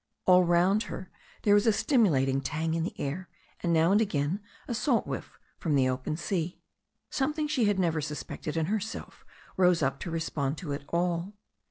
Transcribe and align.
All 0.25 0.43
round 0.43 0.81
her 0.89 1.11
there 1.43 1.53
was 1.53 1.67
a 1.67 1.71
stimulating 1.71 2.41
tang 2.41 2.73
in 2.73 2.81
the 2.83 2.99
air, 2.99 3.29
and 3.59 3.71
now 3.71 3.91
and 3.91 4.01
again 4.01 4.41
a 4.67 4.73
salt 4.73 5.05
whiff 5.05 5.37
from 5.59 5.75
the 5.75 5.87
open 5.87 6.17
sea. 6.17 6.59
Something 7.11 7.47
she 7.47 7.65
had 7.65 7.77
never 7.77 8.01
suspected 8.01 8.57
in 8.57 8.65
herself 8.65 9.23
rose 9.57 9.83
up 9.83 9.99
to 9.99 10.09
respond 10.09 10.57
to 10.57 10.71
it 10.71 10.85
all. 10.89 11.33